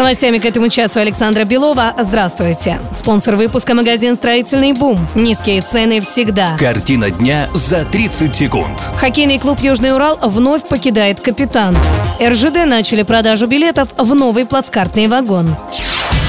Новостями 0.00 0.38
к 0.38 0.46
этому 0.46 0.70
часу 0.70 0.98
Александра 0.98 1.44
Белова. 1.44 1.92
Здравствуйте. 1.98 2.80
Спонсор 2.94 3.36
выпуска 3.36 3.74
магазин 3.74 4.16
«Строительный 4.16 4.72
бум». 4.72 4.98
Низкие 5.14 5.60
цены 5.60 6.00
всегда. 6.00 6.56
Картина 6.58 7.10
дня 7.10 7.50
за 7.52 7.84
30 7.84 8.34
секунд. 8.34 8.80
Хоккейный 8.96 9.38
клуб 9.38 9.60
«Южный 9.60 9.92
Урал» 9.92 10.18
вновь 10.22 10.66
покидает 10.66 11.20
капитан. 11.20 11.76
РЖД 12.18 12.64
начали 12.64 13.02
продажу 13.02 13.46
билетов 13.46 13.90
в 13.98 14.14
новый 14.14 14.46
плацкартный 14.46 15.06
вагон. 15.06 15.54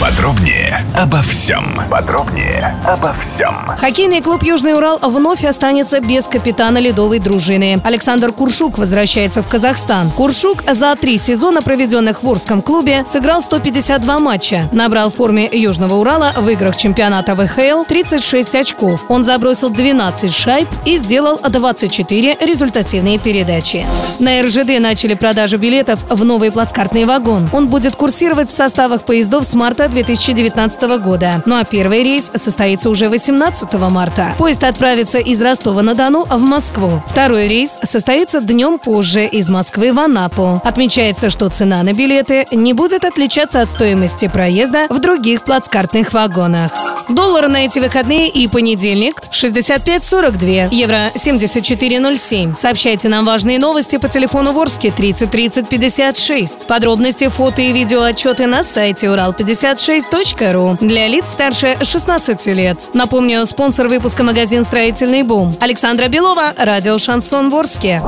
Подробнее 0.01 0.83
обо 0.97 1.21
всем. 1.21 1.79
Подробнее 1.91 2.75
обо 2.87 3.13
всем. 3.21 3.55
Хоккейный 3.77 4.19
клуб 4.21 4.41
«Южный 4.41 4.73
Урал» 4.73 4.97
вновь 4.97 5.45
останется 5.45 5.99
без 5.99 6.27
капитана 6.27 6.79
ледовой 6.79 7.19
дружины. 7.19 7.79
Александр 7.83 8.33
Куршук 8.33 8.79
возвращается 8.79 9.43
в 9.43 9.47
Казахстан. 9.47 10.09
Куршук 10.09 10.63
за 10.67 10.95
три 10.95 11.19
сезона, 11.19 11.61
проведенных 11.61 12.23
в 12.23 12.27
Орском 12.27 12.63
клубе, 12.63 13.03
сыграл 13.05 13.43
152 13.43 14.19
матча. 14.19 14.67
Набрал 14.71 15.11
в 15.11 15.15
форме 15.15 15.47
Южного 15.51 15.93
Урала 15.93 16.33
в 16.35 16.49
играх 16.49 16.77
чемпионата 16.77 17.35
ВХЛ 17.35 17.83
36 17.87 18.55
очков. 18.55 19.05
Он 19.07 19.23
забросил 19.23 19.69
12 19.69 20.33
шайб 20.33 20.67
и 20.83 20.97
сделал 20.97 21.39
24 21.47 22.37
результативные 22.41 23.19
передачи. 23.19 23.85
На 24.17 24.41
РЖД 24.41 24.79
начали 24.79 25.13
продажу 25.13 25.59
билетов 25.59 25.99
в 26.09 26.25
новый 26.25 26.51
плацкартный 26.51 27.05
вагон. 27.05 27.47
Он 27.53 27.67
будет 27.67 27.95
курсировать 27.95 28.49
в 28.49 28.51
составах 28.51 29.03
поездов 29.03 29.45
с 29.45 29.53
марта 29.53 29.90
2019 29.91 30.81
года. 30.99 31.43
Ну 31.45 31.55
а 31.55 31.63
первый 31.63 32.03
рейс 32.03 32.31
состоится 32.33 32.89
уже 32.89 33.09
18 33.09 33.73
марта. 33.73 34.33
Поезд 34.37 34.63
отправится 34.63 35.19
из 35.19 35.41
Ростова-на-Дону 35.41 36.25
в 36.25 36.41
Москву. 36.41 37.03
Второй 37.07 37.47
рейс 37.47 37.79
состоится 37.83 38.41
днем 38.41 38.79
позже 38.79 39.25
из 39.25 39.49
Москвы 39.49 39.93
в 39.93 39.99
Анапу. 39.99 40.61
Отмечается, 40.63 41.29
что 41.29 41.49
цена 41.49 41.83
на 41.83 41.93
билеты 41.93 42.45
не 42.51 42.73
будет 42.73 43.05
отличаться 43.05 43.61
от 43.61 43.69
стоимости 43.69 44.27
проезда 44.27 44.87
в 44.89 44.99
других 44.99 45.43
плацкартных 45.43 46.13
вагонах. 46.13 46.71
Доллар 47.09 47.47
на 47.47 47.65
эти 47.65 47.79
выходные 47.79 48.29
и 48.29 48.47
понедельник 48.47 49.21
65.42, 49.31 50.69
евро 50.71 51.11
74.07. 51.15 52.55
Сообщайте 52.55 53.09
нам 53.09 53.25
важные 53.25 53.59
новости 53.59 53.97
по 53.97 54.07
телефону 54.07 54.53
Ворске 54.53 54.91
30 54.91 55.29
30 55.29 55.69
56. 55.69 56.67
Подробности, 56.67 57.27
фото 57.27 57.61
и 57.61 57.71
видео 57.71 58.01
отчеты 58.01 58.47
на 58.47 58.63
сайте 58.63 59.07
урал56.ру 59.07 60.77
для 60.81 61.07
лиц 61.07 61.29
старше 61.29 61.77
16 61.81 62.47
лет. 62.47 62.89
Напомню, 62.93 63.45
спонсор 63.45 63.87
выпуска 63.87 64.23
магазин 64.23 64.63
«Строительный 64.63 65.23
бум». 65.23 65.55
Александра 65.59 66.07
Белова, 66.07 66.53
радио 66.57 66.97
«Шансон 66.97 67.49
Ворске». 67.49 68.01